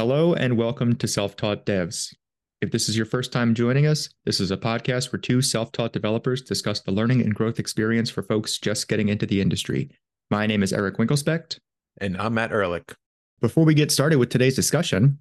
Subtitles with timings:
[0.00, 2.14] Hello and welcome to Self Taught Devs.
[2.62, 5.72] If this is your first time joining us, this is a podcast where two self
[5.72, 9.90] taught developers discuss the learning and growth experience for folks just getting into the industry.
[10.30, 11.58] My name is Eric Winkelspecht.
[12.00, 12.96] And I'm Matt Ehrlich.
[13.42, 15.18] Before we get started with today's discussion,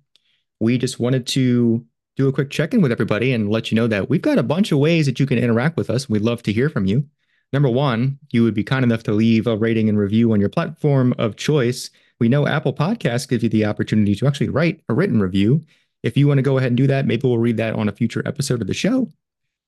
[0.62, 1.86] we just wanted to
[2.16, 4.43] do a quick check in with everybody and let you know that we've got a
[4.43, 6.07] bunch of ways that you can interact with us.
[6.07, 7.05] We'd love to hear from you.
[7.52, 10.48] Number one, you would be kind enough to leave a rating and review on your
[10.48, 11.89] platform of choice
[12.20, 15.66] we know Apple Podcasts gives you the opportunity to actually write a written review.
[16.04, 17.94] If you want to go ahead and do that, maybe we'll read that on a
[17.94, 19.10] future episode of the show.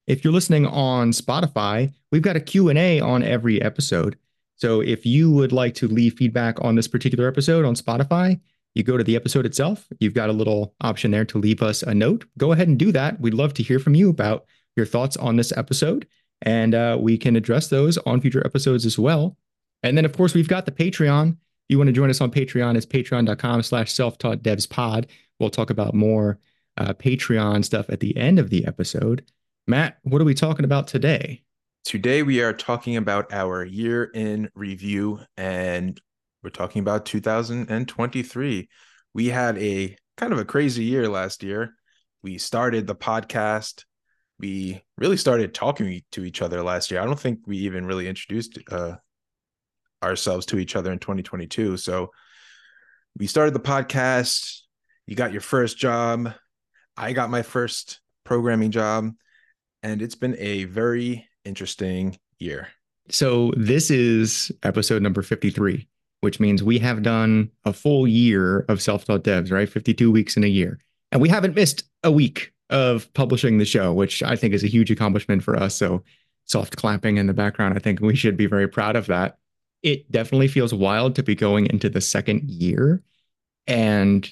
[0.08, 4.18] If you're listening on Spotify, we've got a Q&A on every episode.
[4.56, 8.40] So if you would like to leave feedback on this particular episode on Spotify,
[8.76, 9.88] you go to the episode itself.
[10.00, 12.26] You've got a little option there to leave us a note.
[12.38, 13.20] Go ahead and do that.
[13.20, 14.46] We'd love to hear from you about
[14.76, 16.08] your thoughts on this episode,
[16.42, 19.38] and uh, we can address those on future episodes as well.
[19.84, 21.38] And then, of course, we've got the Patreon
[21.72, 25.08] you want to join us on Patreon, it's patreon.com slash self-taught devs pod.
[25.40, 26.38] We'll talk about more
[26.76, 29.26] uh, Patreon stuff at the end of the episode.
[29.68, 31.44] Matt, what are we talking about today?
[31.86, 36.00] Today we are talking about our year in review and
[36.44, 38.70] we're talking about 2023.
[39.14, 41.76] We had a kind of a crazy year last year.
[42.22, 43.86] We started the podcast.
[44.40, 47.00] We really started talking to each other last year.
[47.00, 48.98] I don't think we even really introduced uh,
[50.04, 51.78] ourselves to each other in 2022.
[51.78, 52.12] So
[53.18, 54.62] we started the podcast.
[55.08, 56.34] You got your first job.
[56.98, 59.12] I got my first programming job.
[59.84, 62.70] And it's been a very interesting year.
[63.10, 65.88] So this is episode number 53,
[66.22, 69.70] which means we have done a full year of self taught devs, right?
[69.70, 70.80] 52 weeks in a year.
[71.12, 74.68] And we haven't missed a week of publishing the show, which I think is a
[74.68, 75.76] huge accomplishment for us.
[75.76, 76.04] So
[76.46, 77.76] soft clapping in the background.
[77.76, 79.38] I think we should be very proud of that
[79.84, 83.02] it definitely feels wild to be going into the second year.
[83.68, 84.32] And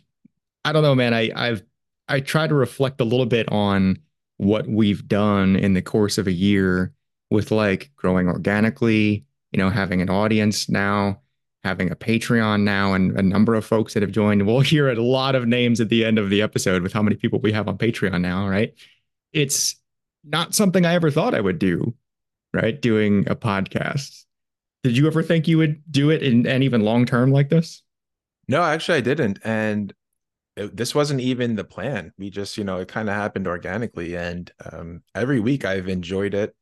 [0.66, 1.14] I don't know, man.
[1.14, 1.64] I, I've
[2.08, 4.00] I try to reflect a little bit on
[4.38, 6.94] what we've done in the course of a year
[7.30, 11.22] with like growing organically, you know, having an audience now,
[11.64, 14.46] having a Patreon now, and a number of folks that have joined.
[14.46, 17.16] We'll hear a lot of names at the end of the episode with how many
[17.16, 18.74] people we have on Patreon now, right?
[19.34, 19.76] It's
[20.24, 21.94] not something I ever thought I would do,
[22.54, 22.80] right?
[22.80, 24.26] Doing a podcast.
[24.84, 27.84] Did you ever think you would do it in and even long term like this?
[28.48, 29.40] No, actually, I didn't.
[29.44, 29.94] And
[30.56, 32.12] it, this wasn't even the plan.
[32.18, 34.16] We just, you know, it kind of happened organically.
[34.16, 36.56] And um, every week I've enjoyed it.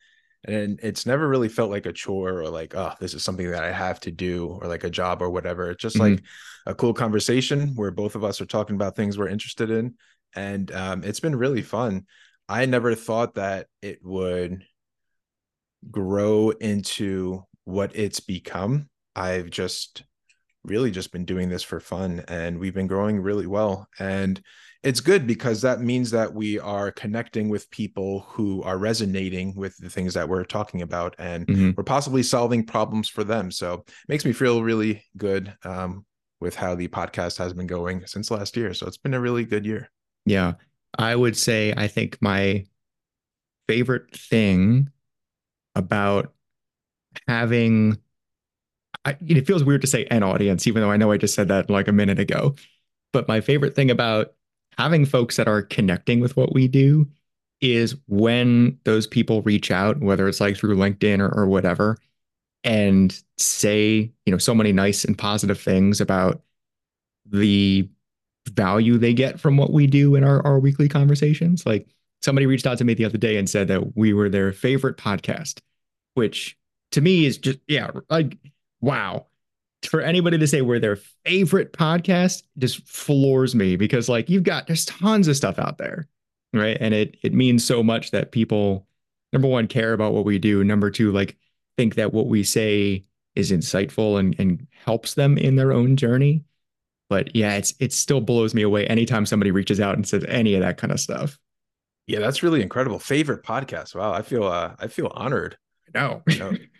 [0.45, 3.63] And it's never really felt like a chore or like, oh, this is something that
[3.63, 5.71] I have to do or like a job or whatever.
[5.71, 6.15] It's just mm-hmm.
[6.15, 6.23] like
[6.65, 9.95] a cool conversation where both of us are talking about things we're interested in.
[10.35, 12.05] And um, it's been really fun.
[12.47, 14.63] I never thought that it would
[15.89, 18.87] grow into what it's become.
[19.13, 20.03] I've just
[20.63, 23.89] really just been doing this for fun and we've been growing really well.
[23.99, 24.41] And
[24.83, 29.75] it's good because that means that we are connecting with people who are resonating with
[29.79, 31.71] the things that we're talking about and mm-hmm.
[31.75, 33.51] we're possibly solving problems for them.
[33.51, 36.05] So it makes me feel really good um,
[36.39, 38.73] with how the podcast has been going since last year.
[38.73, 39.91] So it's been a really good year.
[40.25, 40.53] Yeah.
[40.97, 42.65] I would say, I think my
[43.67, 44.89] favorite thing
[45.75, 46.33] about
[47.27, 47.97] having
[49.05, 51.47] I, it feels weird to say an audience, even though I know I just said
[51.47, 52.55] that like a minute ago.
[53.13, 54.33] But my favorite thing about
[54.77, 57.07] having folks that are connecting with what we do
[57.61, 61.97] is when those people reach out, whether it's like through LinkedIn or, or whatever,
[62.65, 66.41] and say, you know, so many nice and positive things about
[67.25, 67.89] the
[68.49, 71.65] value they get from what we do in our, our weekly conversations.
[71.65, 71.87] Like
[72.21, 74.97] somebody reached out to me the other day and said that we were their favorite
[74.97, 75.61] podcast,
[76.13, 76.57] which
[76.97, 78.39] to me is just yeah, like
[78.81, 79.27] wow.
[79.87, 84.65] For anybody to say we're their favorite podcast just floors me because like you've got
[84.65, 86.07] there's tons of stuff out there,
[86.53, 86.75] right?
[86.81, 88.87] And it it means so much that people
[89.31, 91.37] number one care about what we do, number two like
[91.77, 96.43] think that what we say is insightful and and helps them in their own journey.
[97.09, 100.55] But yeah, it's it still blows me away anytime somebody reaches out and says any
[100.55, 101.37] of that kind of stuff.
[102.07, 102.97] Yeah, that's really incredible.
[102.97, 103.93] Favorite podcast.
[103.93, 105.59] Wow, I feel uh I feel honored.
[105.93, 106.23] No.
[106.27, 106.53] You know,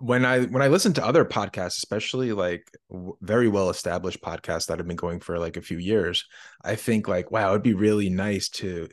[0.00, 4.66] when I when I listen to other podcasts, especially like w- very well established podcasts
[4.66, 6.24] that have been going for like a few years,
[6.64, 8.88] I think like wow, it'd be really nice to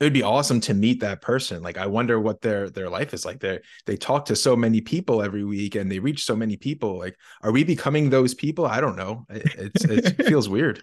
[0.00, 1.62] it would be awesome to meet that person.
[1.62, 3.40] Like I wonder what their their life is like.
[3.40, 6.98] They they talk to so many people every week and they reach so many people.
[6.98, 8.66] Like are we becoming those people?
[8.66, 9.26] I don't know.
[9.30, 10.82] It, it's it feels weird.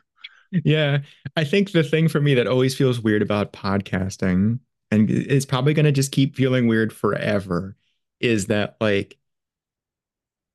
[0.51, 0.99] Yeah,
[1.35, 4.59] I think the thing for me that always feels weird about podcasting
[4.91, 7.75] and it's probably going to just keep feeling weird forever
[8.19, 9.17] is that like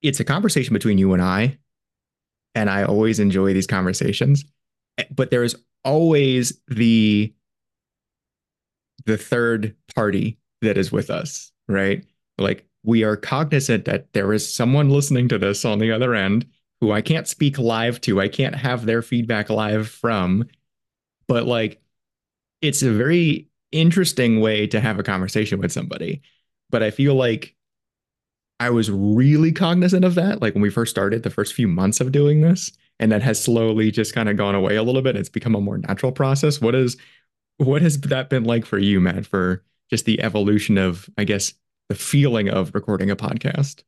[0.02, 1.58] it's a conversation between you and I.
[2.54, 4.44] And I always enjoy these conversations.
[4.98, 7.32] Eh, but there is always the
[9.06, 12.04] the third party that is with us, right?
[12.38, 16.46] Like we are cognizant that there is someone listening to this on the other end
[16.80, 18.20] who I can't speak live to.
[18.20, 20.44] I can't have their feedback live from,
[21.28, 21.80] but like
[22.62, 26.22] it's a very interesting way to have a conversation with somebody.
[26.70, 27.54] But I feel like
[28.60, 31.98] I was really cognizant of that, like when we first started, the first few months
[31.98, 35.16] of doing this, and that has slowly just kind of gone away a little bit.
[35.16, 36.60] It's become a more natural process.
[36.60, 36.98] What is
[37.56, 41.54] what has that been like for you, Matt, for just the evolution of, I guess,
[41.88, 43.82] the feeling of recording a podcast?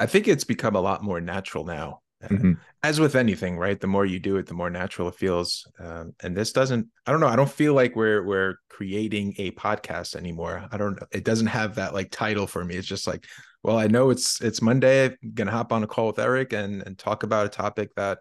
[0.00, 2.00] I think it's become a lot more natural now.
[2.22, 2.52] Mm-hmm.
[2.82, 3.78] As with anything, right?
[3.78, 5.66] The more you do it, the more natural it feels.
[5.78, 6.88] Um, and this doesn't.
[7.06, 7.26] I don't know.
[7.26, 10.66] I don't feel like we're we're creating a podcast anymore.
[10.70, 10.98] I don't.
[11.12, 12.76] It doesn't have that like title for me.
[12.76, 13.26] It's just like,
[13.62, 15.06] well, I know it's it's Monday.
[15.06, 18.18] I'm gonna hop on a call with Eric and and talk about a topic that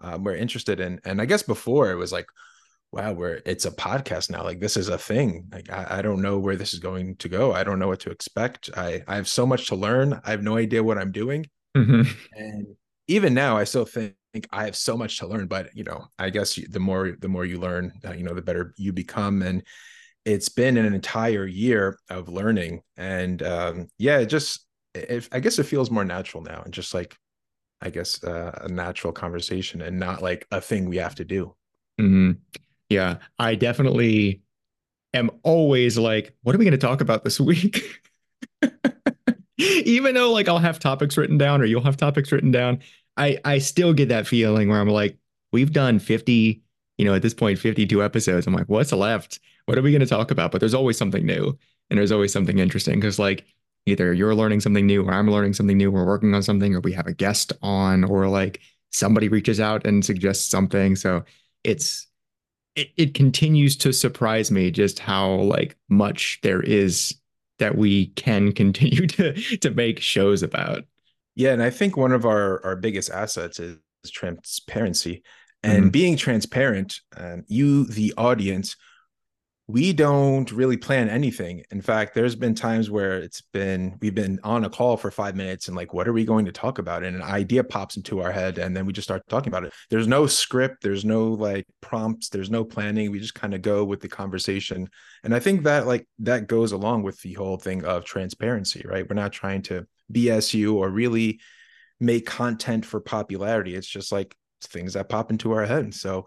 [0.00, 1.00] um, we're interested in.
[1.04, 2.26] And I guess before it was like,
[2.92, 4.42] wow, where it's a podcast now.
[4.42, 5.48] Like this is a thing.
[5.52, 7.52] Like I, I, don't know where this is going to go.
[7.52, 8.70] I don't know what to expect.
[8.76, 10.20] I, I have so much to learn.
[10.24, 11.46] I have no idea what I'm doing.
[11.76, 12.10] Mm-hmm.
[12.32, 12.66] And
[13.08, 14.14] even now, I still think
[14.52, 15.46] I have so much to learn.
[15.46, 18.42] But you know, I guess the more the more you learn, uh, you know, the
[18.42, 19.42] better you become.
[19.42, 19.62] And
[20.24, 22.82] it's been an entire year of learning.
[22.96, 27.16] And um, yeah, it just I guess it feels more natural now, and just like
[27.80, 31.54] I guess uh, a natural conversation, and not like a thing we have to do.
[32.00, 32.32] Mm-hmm.
[32.88, 34.42] Yeah, I definitely
[35.14, 38.00] am always like, what are we going to talk about this week?
[39.58, 42.80] Even though like I'll have topics written down or you'll have topics written down,
[43.18, 45.18] I I still get that feeling where I'm like,
[45.52, 46.62] we've done 50,
[46.98, 48.46] you know, at this point 52 episodes.
[48.46, 49.40] I'm like, what's left?
[49.66, 50.52] What are we going to talk about?
[50.52, 51.58] But there's always something new
[51.90, 53.46] and there's always something interesting cuz like
[53.86, 56.80] either you're learning something new or I'm learning something new, we're working on something or
[56.80, 58.60] we have a guest on or like
[58.90, 60.96] somebody reaches out and suggests something.
[60.96, 61.24] So
[61.64, 62.06] it's
[62.76, 67.14] it, it continues to surprise me just how like much there is
[67.58, 70.84] that we can continue to to make shows about.
[71.38, 75.22] Yeah, and I think one of our our biggest assets is transparency
[75.62, 75.90] and mm-hmm.
[75.90, 77.00] being transparent.
[77.16, 78.74] Um, you, the audience,
[79.70, 81.62] we don't really plan anything.
[81.70, 85.36] In fact, there's been times where it's been we've been on a call for five
[85.36, 87.04] minutes and like, what are we going to talk about?
[87.04, 89.74] And an idea pops into our head, and then we just start talking about it.
[89.90, 93.10] There's no script, there's no like prompts, there's no planning.
[93.10, 94.88] We just kind of go with the conversation.
[95.22, 99.06] And I think that like that goes along with the whole thing of transparency, right?
[99.06, 101.40] We're not trying to BS you or really
[102.00, 103.74] make content for popularity.
[103.74, 105.92] It's just like things that pop into our head.
[105.94, 106.26] So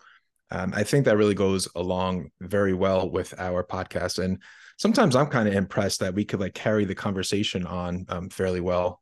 [0.52, 4.24] um, I think that really goes along very well with our podcast.
[4.24, 4.40] And
[4.78, 8.60] sometimes I'm kind of impressed that we could like carry the conversation on um, fairly
[8.60, 9.02] well.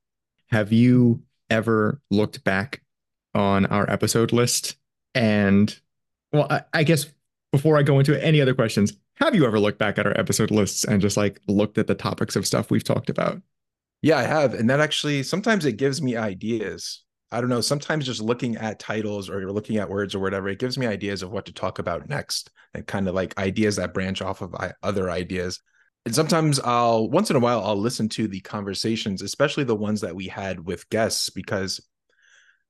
[0.52, 2.82] Have you ever looked back
[3.34, 4.76] on our episode list?
[5.16, 5.78] And
[6.32, 7.08] well, I, I guess
[7.52, 10.52] before I go into any other questions, have you ever looked back at our episode
[10.52, 13.42] lists and just like looked at the topics of stuff we've talked about?
[14.02, 14.54] Yeah, I have.
[14.54, 18.80] And that actually sometimes it gives me ideas I don't know, sometimes just looking at
[18.80, 21.54] titles or you're looking at words or whatever, it gives me ideas of what to
[21.54, 25.62] talk about next and kind of like ideas that branch off of other ideas.
[26.06, 30.02] And sometimes I'll, once in a while, I'll listen to the conversations, especially the ones
[30.02, 31.86] that we had with guests, because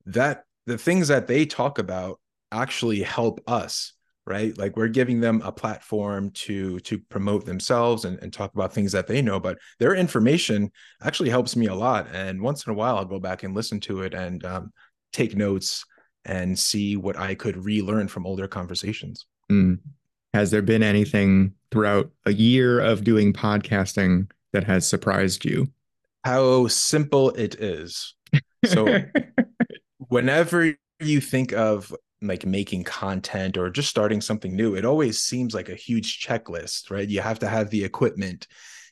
[0.07, 2.19] that the things that they talk about
[2.51, 3.93] actually help us
[4.29, 4.57] right?
[4.57, 8.91] Like we're giving them a platform to to promote themselves and, and talk about things
[8.91, 10.71] that they know but their information
[11.01, 13.79] actually helps me a lot and once in a while i'll go back and listen
[13.79, 14.71] to it and um,
[15.11, 15.85] take notes
[16.25, 19.25] and see what i could relearn from older conversations.
[19.51, 19.79] Mm.
[20.35, 25.71] has there been anything throughout a year of doing podcasting that has surprised you?
[26.23, 28.13] How simple it is.
[28.65, 28.99] So
[29.97, 35.53] whenever you think of like making content or just starting something new, it always seems
[35.53, 37.07] like a huge checklist, right?
[37.07, 38.47] You have to have the equipment,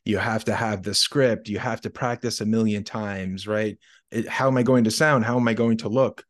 [0.05, 3.77] you have to have the script, you have to practice a million times, right?
[4.12, 5.25] It, how am I going to sound?
[5.25, 6.24] How am I going to look?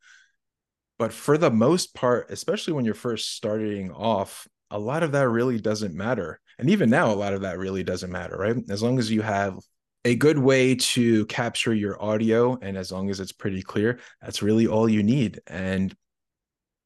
[0.98, 5.28] But for the most part, especially when you're first starting off, a lot of that
[5.28, 6.40] really doesn't matter.
[6.58, 8.56] And even now, a lot of that really doesn't matter, right?
[8.68, 9.56] As long as you have
[10.04, 14.42] a good way to capture your audio and as long as it's pretty clear, that's
[14.42, 15.40] really all you need.
[15.46, 15.94] And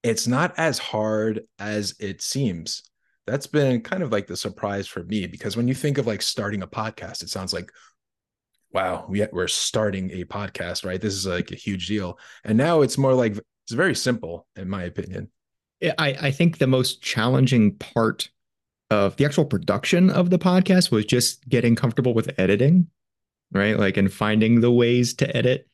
[0.02, 2.82] it's not as hard as it seems.
[3.26, 6.22] That's been kind of like the surprise for me because when you think of like
[6.22, 7.70] starting a podcast, it sounds like,
[8.72, 11.00] wow, we, we're starting a podcast, right?
[11.00, 12.18] This is like a huge deal.
[12.44, 15.30] And now it's more like it's very simple, in my opinion.
[15.98, 18.28] I, I think the most challenging part
[18.90, 22.88] of the actual production of the podcast was just getting comfortable with editing,
[23.52, 23.78] right?
[23.78, 25.68] Like, and finding the ways to edit.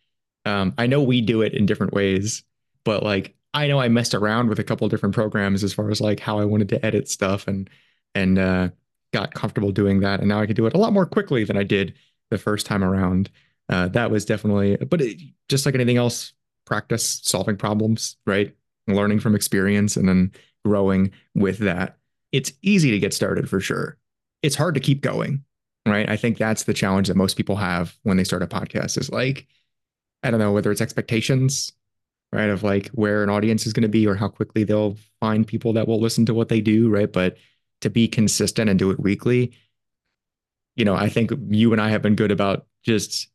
[0.44, 2.42] Um, I know we do it in different ways,
[2.84, 5.90] but like I know I messed around with a couple of different programs as far
[5.90, 7.68] as like how I wanted to edit stuff and
[8.14, 8.68] and uh,
[9.12, 11.56] got comfortable doing that, and now I can do it a lot more quickly than
[11.56, 11.94] I did
[12.30, 13.30] the first time around.
[13.68, 16.32] Uh, that was definitely, but it, just like anything else,
[16.64, 18.54] practice solving problems, right?
[18.86, 20.32] Learning from experience and then
[20.64, 21.98] growing with that.
[22.32, 23.98] It's easy to get started for sure.
[24.42, 25.44] It's hard to keep going,
[25.86, 26.08] right?
[26.08, 29.10] I think that's the challenge that most people have when they start a podcast is
[29.10, 29.46] like,
[30.22, 31.72] I don't know whether it's expectations,
[32.32, 32.50] right?
[32.50, 35.72] Of like where an audience is going to be or how quickly they'll find people
[35.74, 37.12] that will listen to what they do, right?
[37.12, 37.36] But
[37.80, 39.52] to be consistent and do it weekly,
[40.76, 43.28] you know, I think you and I have been good about just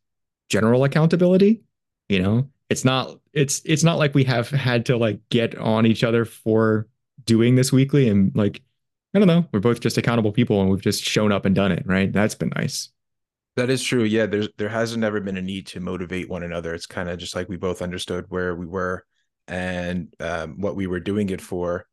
[0.48, 1.62] general accountability.
[2.08, 5.86] You know, it's not it's it's not like we have had to like get on
[5.86, 6.86] each other for
[7.24, 8.62] doing this weekly and like
[9.14, 11.70] I don't know, we're both just accountable people and we've just shown up and done
[11.70, 12.12] it, right?
[12.12, 12.88] That's been nice.
[13.56, 14.02] That is true.
[14.02, 16.74] Yeah, there's there hasn't ever been a need to motivate one another.
[16.74, 19.04] It's kind of just like we both understood where we were
[19.46, 21.86] and um, what we were doing it for.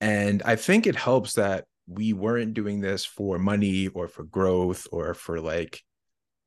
[0.00, 4.88] And I think it helps that we weren't doing this for money or for growth
[4.90, 5.80] or for like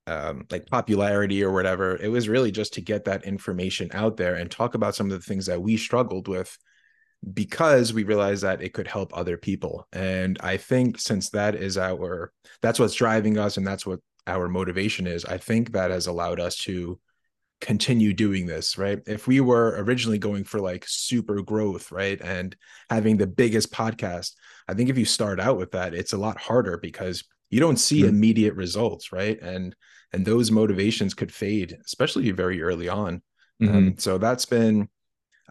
[0.07, 1.95] um, like popularity or whatever.
[1.97, 5.19] It was really just to get that information out there and talk about some of
[5.19, 6.57] the things that we struggled with
[7.33, 9.87] because we realized that it could help other people.
[9.91, 12.31] And I think since that is our
[12.61, 16.39] that's what's driving us and that's what our motivation is, I think that has allowed
[16.39, 16.99] us to
[17.59, 18.99] continue doing this, right?
[19.07, 22.19] If we were originally going for like super growth, right?
[22.21, 22.55] And
[22.89, 24.33] having the biggest podcast,
[24.67, 27.77] I think if you start out with that, it's a lot harder because you don't
[27.77, 28.09] see mm-hmm.
[28.09, 29.41] immediate results, right?
[29.41, 29.75] And
[30.13, 33.21] and those motivations could fade, especially very early on.
[33.61, 33.75] Mm-hmm.
[33.75, 34.87] Um, so that's been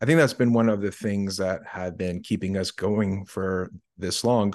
[0.02, 3.70] I think that's been one of the things that have been keeping us going for
[3.96, 4.54] this long.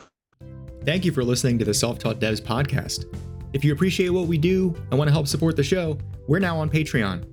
[0.86, 3.06] Thank you for listening to the Self Taught Devs podcast.
[3.54, 6.58] If you appreciate what we do and want to help support the show, we're now
[6.58, 7.26] on Patreon.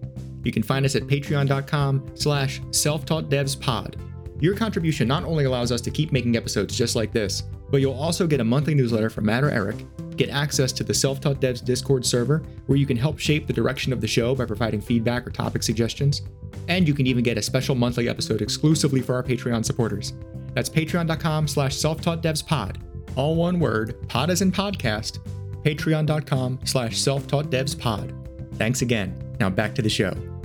[0.45, 3.97] You can find us at patreon.com slash self-taught-devs-pod.
[4.41, 7.93] Your contribution not only allows us to keep making episodes just like this, but you'll
[7.93, 9.85] also get a monthly newsletter from Matt or Eric,
[10.17, 13.53] get access to the Self Taught Devs Discord server, where you can help shape the
[13.53, 16.23] direction of the show by providing feedback or topic suggestions,
[16.69, 20.13] and you can even get a special monthly episode exclusively for our Patreon supporters.
[20.55, 22.79] That's patreon.com slash self-taught-devs-pod.
[23.17, 25.19] All one word, pod as in podcast,
[25.65, 28.15] patreon.com slash self-taught-devs-pod.
[28.55, 29.37] Thanks again.
[29.41, 30.38] Now back to the show.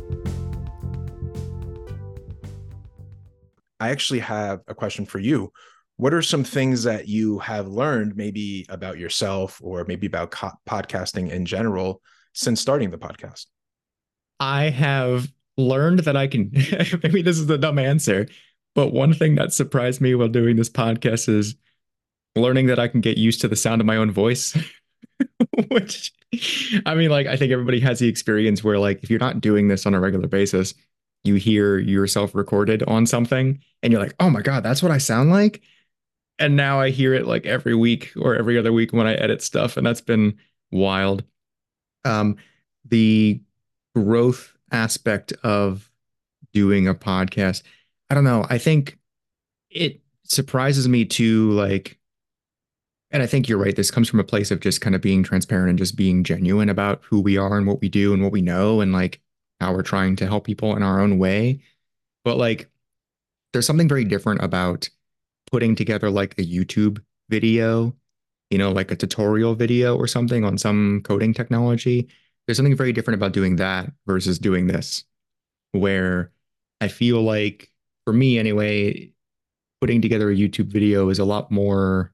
[3.84, 5.52] I actually have a question for you.
[5.98, 10.54] What are some things that you have learned, maybe about yourself or maybe about co-
[10.66, 13.48] podcasting in general, since starting the podcast?
[14.40, 16.50] I have learned that I can,
[17.04, 18.30] maybe this is a dumb answer,
[18.74, 21.56] but one thing that surprised me while doing this podcast is
[22.38, 24.58] learning that I can get used to the sound of my own voice.
[25.68, 26.14] Which,
[26.86, 29.68] I mean, like, I think everybody has the experience where, like, if you're not doing
[29.68, 30.74] this on a regular basis,
[31.24, 34.98] you hear yourself recorded on something and you're like, oh my God, that's what I
[34.98, 35.62] sound like.
[36.40, 39.42] And now I hear it like every week or every other week when I edit
[39.42, 39.78] stuff.
[39.78, 40.38] And that's been
[40.72, 41.24] wild.
[42.06, 42.36] Um,
[42.86, 43.42] the
[43.96, 45.90] growth aspect of
[46.52, 47.64] doing a podcast.
[48.10, 48.46] I don't know.
[48.50, 48.98] I think
[49.70, 52.00] it surprises me too, like,
[53.12, 53.76] and I think you're right.
[53.76, 56.70] This comes from a place of just kind of being transparent and just being genuine
[56.70, 59.22] about who we are and what we do and what we know and like
[59.64, 61.62] how we're trying to help people in our own way.
[62.24, 62.70] But like,
[63.52, 64.90] there's something very different about
[65.52, 67.96] putting together like a YouTube video,
[68.50, 72.10] you know, like a tutorial video or something on some coding technology
[72.46, 75.04] there's something very different about doing that versus doing this,
[75.72, 76.32] where
[76.82, 77.70] I feel like,
[78.06, 79.12] for me anyway,
[79.80, 82.14] putting together a YouTube video is a lot more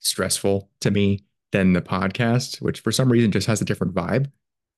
[0.00, 4.30] stressful to me than the podcast, which for some reason just has a different vibe.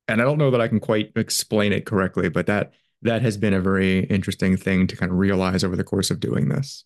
[0.08, 2.72] And I don't know that I can quite explain it correctly, but that
[3.02, 6.20] that has been a very interesting thing to kind of realize over the course of
[6.20, 6.84] doing this.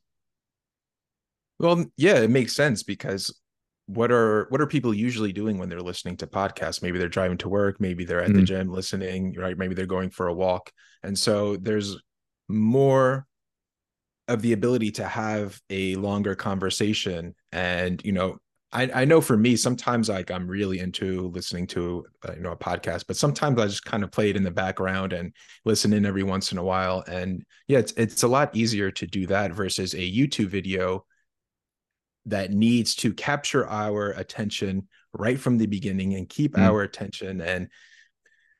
[1.59, 3.33] Well, yeah, it makes sense because
[3.95, 7.37] what are what are people usually doing when they're listening to podcasts maybe they're driving
[7.37, 8.39] to work maybe they're at mm-hmm.
[8.39, 10.71] the gym listening right maybe they're going for a walk
[11.03, 11.97] and so there's
[12.49, 13.27] more
[14.29, 18.39] of the ability to have a longer conversation and you know
[18.73, 22.53] I, I know for me sometimes like i'm really into listening to uh, you know
[22.53, 25.33] a podcast but sometimes i just kind of play it in the background and
[25.65, 29.07] listen in every once in a while and yeah it's, it's a lot easier to
[29.07, 31.05] do that versus a youtube video
[32.27, 36.63] that needs to capture our attention right from the beginning and keep mm.
[36.63, 37.69] our attention and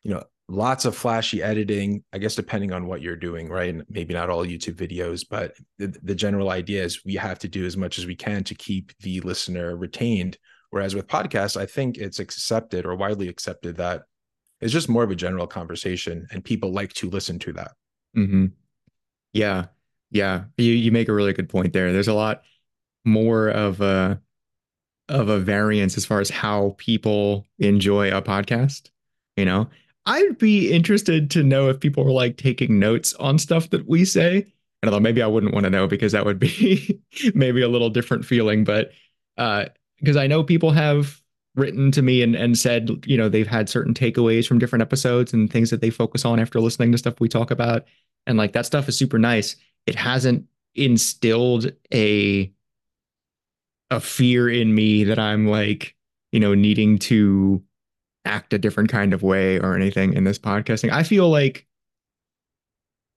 [0.03, 3.85] you know lots of flashy editing i guess depending on what you're doing right and
[3.89, 7.65] maybe not all youtube videos but the, the general idea is we have to do
[7.65, 10.39] as much as we can to keep the listener retained
[10.71, 14.03] whereas with podcasts i think it's accepted or widely accepted that
[14.61, 17.73] it's just more of a general conversation and people like to listen to that
[18.17, 18.47] mm-hmm.
[19.33, 19.67] yeah
[20.11, 21.93] Yeah, you you make a really good point there.
[21.93, 22.43] There's a lot
[23.05, 24.21] more of a
[25.09, 28.91] of a variance as far as how people enjoy a podcast.
[29.37, 29.71] You know,
[30.07, 34.05] I'd be interested to know if people are like taking notes on stuff that we
[34.05, 34.47] say.
[34.83, 37.01] I don't know, maybe I wouldn't want to know because that would be
[37.35, 38.93] maybe a little different feeling, but
[39.37, 39.67] uh
[39.99, 41.21] because I know people have
[41.55, 45.35] written to me and, and said, you know, they've had certain takeaways from different episodes
[45.35, 47.85] and things that they focus on after listening to stuff we talk about.
[48.27, 49.57] And like that stuff is super nice.
[49.87, 52.51] It hasn't instilled a
[53.91, 55.97] a fear in me that I'm like,
[56.33, 57.63] you know, needing to
[58.25, 60.93] act a different kind of way or anything in this podcasting.
[60.93, 61.67] I feel like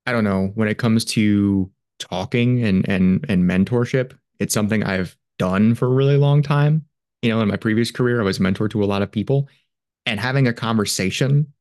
[0.05, 5.15] I don't know, when it comes to talking and and and mentorship, it's something I've
[5.39, 6.85] done for a really long time.
[7.21, 9.47] You know, in my previous career, I was mentor to a lot of people
[10.05, 11.53] and having a conversation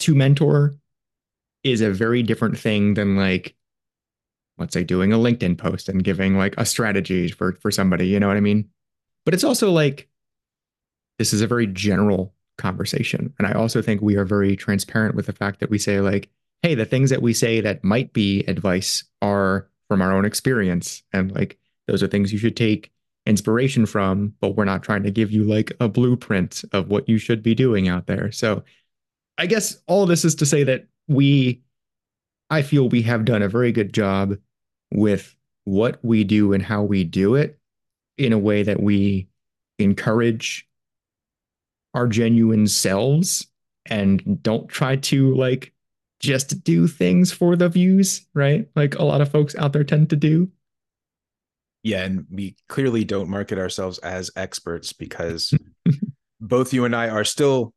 [0.00, 0.74] to mentor
[1.62, 3.54] is a very different thing than like
[4.58, 8.20] let's say doing a LinkedIn post and giving like a strategy for for somebody, you
[8.20, 8.68] know what I mean?
[9.24, 10.08] But it's also like
[11.18, 13.32] this is a very general conversation.
[13.38, 16.28] And I also think we are very transparent with the fact that we say like,
[16.62, 21.02] hey, the things that we say that might be advice are from our own experience
[21.12, 22.92] and like those are things you should take
[23.26, 27.18] inspiration from, but we're not trying to give you like a blueprint of what you
[27.18, 28.30] should be doing out there.
[28.30, 28.62] So
[29.38, 31.62] I guess all this is to say that we
[32.50, 34.36] I feel we have done a very good job
[34.92, 37.58] with what we do and how we do it
[38.18, 39.28] in a way that we
[39.78, 40.68] encourage
[41.94, 43.46] our genuine selves
[43.86, 45.72] and don't try to like
[46.20, 48.68] just do things for the views, right?
[48.76, 50.50] Like a lot of folks out there tend to do.
[51.82, 55.54] Yeah, and we clearly don't market ourselves as experts because
[56.40, 57.72] both you and I are still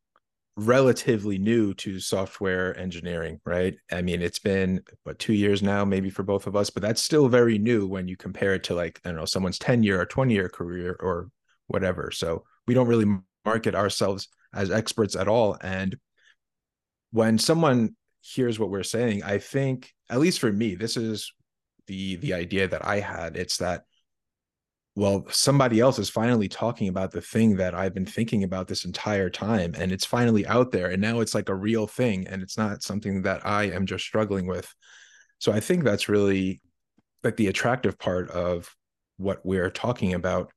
[0.55, 3.75] relatively new to software engineering, right?
[3.91, 7.01] I mean, it's been what two years now, maybe for both of us, but that's
[7.01, 10.01] still very new when you compare it to like, I don't know, someone's 10 year
[10.01, 11.29] or 20 year career or
[11.67, 12.11] whatever.
[12.11, 15.57] So we don't really market ourselves as experts at all.
[15.61, 15.97] And
[17.11, 21.31] when someone hears what we're saying, I think, at least for me, this is
[21.87, 23.35] the the idea that I had.
[23.35, 23.83] It's that
[24.95, 28.85] well, somebody else is finally talking about the thing that I've been thinking about this
[28.85, 29.73] entire time.
[29.75, 30.91] And it's finally out there.
[30.91, 32.27] And now it's like a real thing.
[32.27, 34.71] And it's not something that I am just struggling with.
[35.39, 36.61] So I think that's really
[37.23, 38.69] like the attractive part of
[39.17, 40.51] what we're talking about.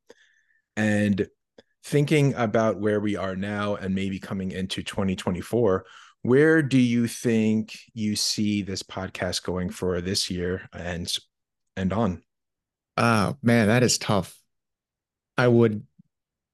[0.75, 1.27] And
[1.87, 5.85] thinking about where we are now and maybe coming into 2024,
[6.21, 11.11] where do you think you see this podcast going for this year and
[11.77, 12.23] and on?
[12.97, 14.37] Oh, man, that is tough.
[15.37, 15.85] I would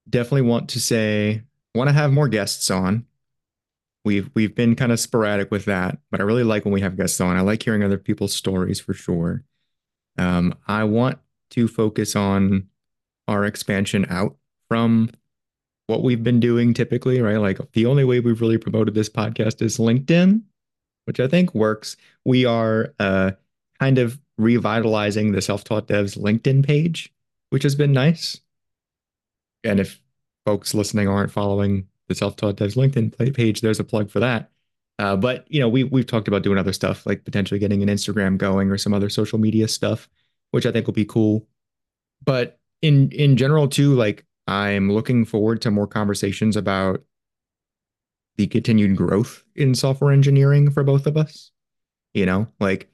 [0.07, 1.41] definitely want to say
[1.73, 3.05] want to have more guests on.
[4.05, 6.97] We've we've been kind of sporadic with that, but I really like when we have
[6.97, 7.37] guests on.
[7.37, 9.43] I like hearing other people's stories for sure.
[10.19, 11.17] Um, I want
[11.51, 12.67] to focus on
[13.27, 14.35] our expansion out
[14.67, 15.09] from
[15.87, 17.37] what we've been doing typically, right?
[17.37, 20.41] Like the only way we've really promoted this podcast is LinkedIn,
[21.05, 21.97] which I think works.
[22.25, 23.31] We are uh,
[23.79, 27.13] kind of revitalizing the self-taught devs LinkedIn page,
[27.49, 28.39] which has been nice.
[29.63, 30.01] And if
[30.45, 34.49] folks listening aren't following the self-taught devs LinkedIn page, there's a plug for that.
[34.99, 37.89] Uh, but you know, we we've talked about doing other stuff like potentially getting an
[37.89, 40.07] Instagram going or some other social media stuff,
[40.51, 41.47] which I think will be cool.
[42.23, 47.01] But in in general too, like I'm looking forward to more conversations about
[48.37, 51.51] the continued growth in software engineering for both of us.
[52.13, 52.93] You know, like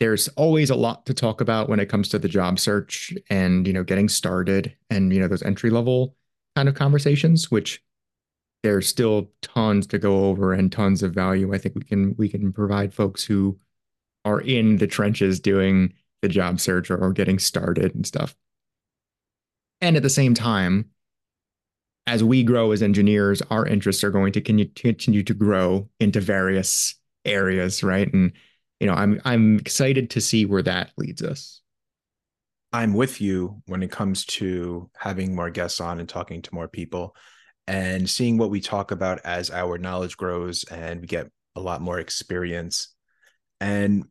[0.00, 3.66] there's always a lot to talk about when it comes to the job search and
[3.66, 6.14] you know getting started and you know those entry level
[6.56, 7.82] kind of conversations which
[8.62, 12.28] there's still tons to go over and tons of value i think we can we
[12.28, 13.58] can provide folks who
[14.24, 15.92] are in the trenches doing
[16.22, 18.36] the job search or, or getting started and stuff
[19.80, 20.84] and at the same time
[22.08, 26.94] as we grow as engineers our interests are going to continue to grow into various
[27.24, 28.32] areas right and
[28.80, 31.60] you know, I'm I'm excited to see where that leads us.
[32.72, 36.68] I'm with you when it comes to having more guests on and talking to more
[36.68, 37.16] people
[37.66, 41.80] and seeing what we talk about as our knowledge grows and we get a lot
[41.80, 42.94] more experience.
[43.60, 44.04] And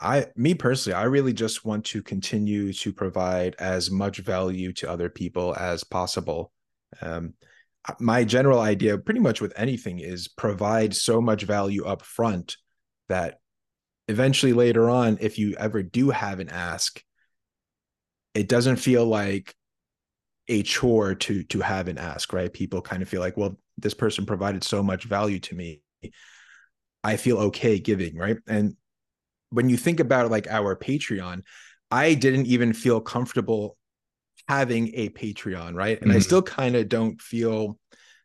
[0.00, 4.90] I me personally, I really just want to continue to provide as much value to
[4.90, 6.52] other people as possible.
[7.00, 7.34] Um,
[8.00, 12.56] my general idea pretty much with anything is provide so much value up front
[13.08, 13.40] that
[14.08, 17.02] eventually later on, if you ever do have an ask,
[18.34, 19.54] it doesn't feel like
[20.48, 22.52] a chore to to have an ask, right?
[22.52, 25.82] People kind of feel like, well, this person provided so much value to me.
[27.04, 28.36] I feel okay giving, right?
[28.46, 28.74] And
[29.50, 31.42] when you think about like our Patreon,
[31.90, 33.77] I didn't even feel comfortable
[34.48, 36.00] having a Patreon, right?
[36.00, 36.16] And mm-hmm.
[36.16, 37.78] I still kind of don't feel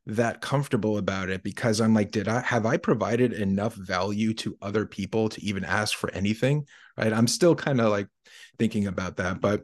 [0.06, 4.58] that comfortable about it because I'm like, did I have I provided enough value to
[4.62, 6.66] other people to even ask for anything?
[6.98, 7.14] Right.
[7.14, 8.08] I'm still kind of like
[8.58, 9.64] thinking about that, but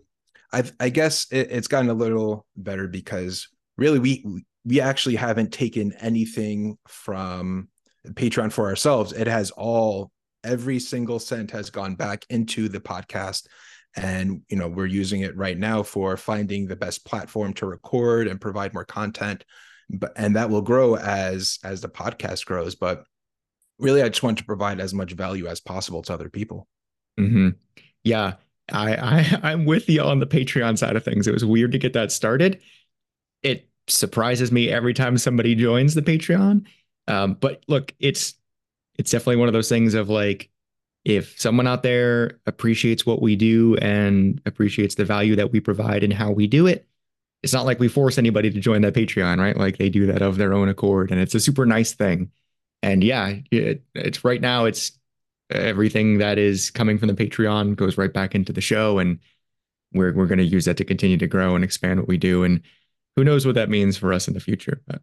[0.52, 4.26] I I guess it, it's gotten a little better because really we
[4.66, 7.70] we actually haven't taken anything from
[8.08, 9.14] Patreon for ourselves.
[9.14, 10.12] It has all
[10.44, 13.48] every single cent has gone back into the podcast
[13.96, 18.28] and you know we're using it right now for finding the best platform to record
[18.28, 19.44] and provide more content
[19.90, 22.76] but and that will grow as as the podcast grows.
[22.76, 23.04] But
[23.80, 26.68] really i just want to provide as much value as possible to other people.
[27.20, 27.50] Mm-hmm.
[28.04, 28.36] yeah
[28.72, 31.28] I, I i'm with you on the patreon side of things.
[31.28, 32.62] It was weird to get that started.
[33.42, 36.66] It surprises me every time somebody joins the patreon.
[37.08, 38.36] Um, but look it's
[38.98, 40.50] it's definitely one of those things of like
[41.06, 46.04] if someone out there appreciates what we do and appreciates the value that we provide
[46.04, 46.90] and how we do it
[47.42, 49.56] it's not like we force anybody to join that Patreon, right?
[49.56, 52.32] Like they do that of their own accord, and it's a super nice thing.
[52.82, 54.66] And yeah, it, it's right now.
[54.66, 54.92] It's
[55.50, 59.20] everything that is coming from the Patreon goes right back into the show, and
[59.94, 62.44] we're we're going to use that to continue to grow and expand what we do.
[62.44, 62.62] And
[63.16, 64.82] who knows what that means for us in the future?
[64.86, 65.02] But.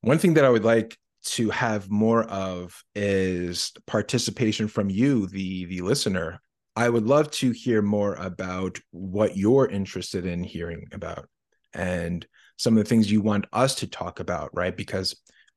[0.00, 5.66] One thing that I would like to have more of is participation from you, the
[5.66, 6.40] the listener.
[6.74, 11.28] I would love to hear more about what you're interested in hearing about
[11.74, 14.74] and some of the things you want us to talk about, right?
[14.76, 15.14] Because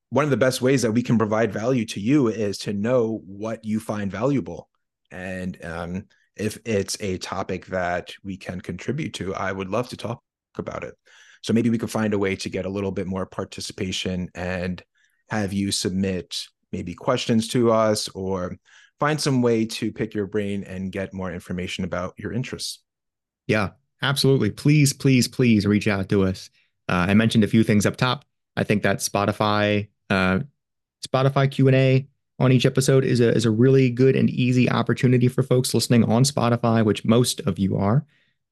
[0.10, 3.22] one of the best ways that we can provide value to you is to know
[3.26, 4.70] what you find valuable.
[5.12, 9.98] And um, if it's a topic that we can contribute to, I would love to
[9.98, 10.22] talk
[10.58, 10.96] about it.
[11.42, 14.82] So maybe we could find a way to get a little bit more participation and
[15.30, 18.58] have you submit maybe questions to us or
[19.00, 22.80] find some way to pick your brain and get more information about your interests.
[23.48, 24.52] Yeah, absolutely.
[24.52, 26.50] Please, please, please reach out to us.
[26.88, 28.26] Uh, I mentioned a few things up top.
[28.56, 30.40] I think that Spotify, uh,
[31.06, 32.08] Spotify Q and A
[32.40, 36.04] on each episode is a is a really good and easy opportunity for folks listening
[36.06, 38.06] on Spotify, which most of you are,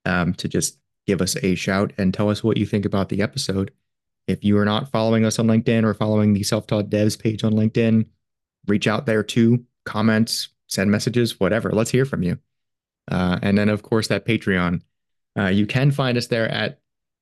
[0.06, 3.22] um, to just give us a shout and tell us what you think about the
[3.22, 3.72] episode.
[4.28, 7.44] If you are not following us on LinkedIn or following the Self Taught Devs page
[7.44, 8.06] on LinkedIn,
[8.68, 9.66] reach out there too.
[9.86, 11.72] Comments, send messages, whatever.
[11.72, 12.38] Let's hear from you.
[13.12, 14.82] Uh, and then, of course, that Patreon.
[15.38, 16.80] Uh, you can find us there at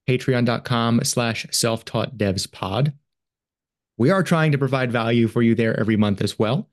[0.08, 2.94] patreon.com slash self-taught devs pod.
[3.98, 6.70] We are trying to provide value for you there every month as well.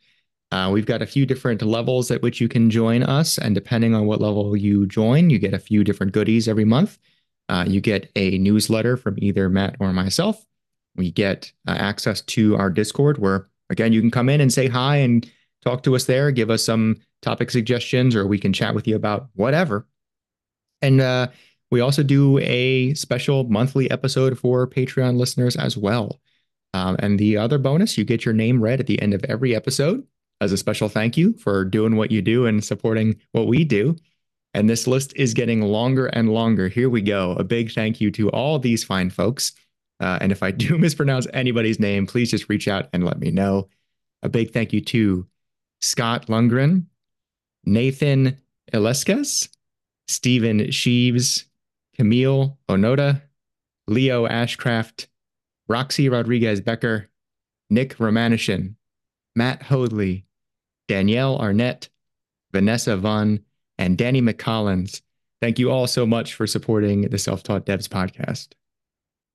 [0.51, 3.39] Uh, we've got a few different levels at which you can join us.
[3.39, 6.99] And depending on what level you join, you get a few different goodies every month.
[7.49, 10.45] Uh, you get a newsletter from either Matt or myself.
[10.97, 14.69] We get uh, access to our Discord where, again, you can come in and say
[14.69, 15.31] hi and
[15.65, 18.97] talk to us there, give us some topic suggestions, or we can chat with you
[18.97, 19.87] about whatever.
[20.83, 21.29] And uh,
[21.71, 26.21] we also do a special monthly episode for Patreon listeners as well.
[26.75, 29.55] Um, and the other bonus, you get your name read at the end of every
[29.55, 30.07] episode
[30.41, 33.97] as a special thank you for doing what you do and supporting what we do.
[34.59, 36.67] And this list is getting longer and longer.
[36.67, 37.31] Here we go.
[37.35, 39.53] A big thank you to all these fine folks.
[40.01, 43.31] Uh, and if I do mispronounce anybody's name, please just reach out and let me
[43.31, 43.69] know.
[44.25, 45.29] A big thank you to
[45.81, 46.87] Scott Lundgren,
[47.67, 48.37] Nathan
[48.73, 49.49] Ilesquez,
[50.09, 51.45] Stephen Sheaves,
[51.95, 53.23] Camille Onoda,
[53.87, 55.07] Leo Ashcraft,
[55.69, 57.09] Roxy Rodriguez Becker,
[57.71, 58.75] Nick Romanishin,
[59.37, 60.25] Matt Hoadley,
[60.89, 61.91] Danielle Arnett,
[62.51, 63.45] Vanessa Vaughn,
[63.79, 65.01] and Danny McCollins.
[65.41, 68.49] Thank you all so much for supporting the Self Taught Devs podcast.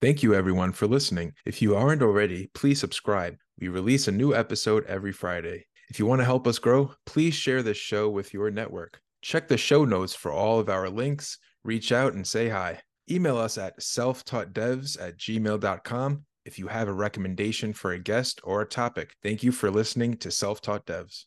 [0.01, 1.33] Thank you, everyone, for listening.
[1.45, 3.37] If you aren't already, please subscribe.
[3.59, 5.67] We release a new episode every Friday.
[5.89, 8.99] If you want to help us grow, please share this show with your network.
[9.21, 11.37] Check the show notes for all of our links.
[11.63, 12.81] Reach out and say hi.
[13.09, 18.61] Email us at selftaught.devs at gmail.com if you have a recommendation for a guest or
[18.61, 19.15] a topic.
[19.23, 21.21] Thank you for listening to Self Taught Devs.